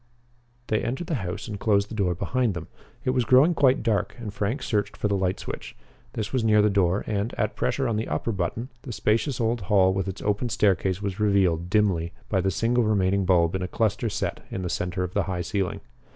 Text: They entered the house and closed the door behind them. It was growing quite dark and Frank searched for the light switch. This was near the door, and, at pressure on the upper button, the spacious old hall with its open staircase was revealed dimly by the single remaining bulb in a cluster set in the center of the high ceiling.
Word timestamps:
They 0.65 0.81
entered 0.81 1.05
the 1.05 1.13
house 1.21 1.47
and 1.47 1.59
closed 1.59 1.87
the 1.89 1.93
door 1.93 2.15
behind 2.15 2.55
them. 2.55 2.67
It 3.05 3.11
was 3.11 3.23
growing 3.23 3.53
quite 3.53 3.83
dark 3.83 4.15
and 4.17 4.33
Frank 4.33 4.63
searched 4.63 4.97
for 4.97 5.07
the 5.07 5.15
light 5.15 5.39
switch. 5.39 5.75
This 6.13 6.33
was 6.33 6.43
near 6.43 6.63
the 6.63 6.71
door, 6.71 7.03
and, 7.05 7.35
at 7.35 7.55
pressure 7.55 7.87
on 7.87 7.97
the 7.97 8.07
upper 8.07 8.31
button, 8.31 8.69
the 8.81 8.91
spacious 8.93 9.39
old 9.39 9.61
hall 9.61 9.93
with 9.93 10.07
its 10.07 10.23
open 10.23 10.49
staircase 10.49 11.03
was 11.03 11.19
revealed 11.19 11.69
dimly 11.69 12.13
by 12.29 12.41
the 12.41 12.49
single 12.49 12.83
remaining 12.83 13.25
bulb 13.25 13.53
in 13.53 13.61
a 13.61 13.67
cluster 13.67 14.09
set 14.09 14.43
in 14.49 14.63
the 14.63 14.69
center 14.71 15.03
of 15.03 15.13
the 15.13 15.25
high 15.29 15.41
ceiling. 15.41 15.81